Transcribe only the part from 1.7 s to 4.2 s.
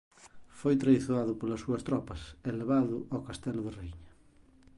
tropas e levado ao castelo da raíña